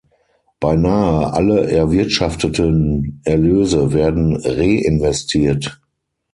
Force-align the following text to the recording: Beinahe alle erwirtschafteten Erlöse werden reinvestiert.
Beinahe 0.59 1.31
alle 1.33 1.69
erwirtschafteten 1.71 3.21
Erlöse 3.23 3.93
werden 3.93 4.35
reinvestiert. 4.35 5.79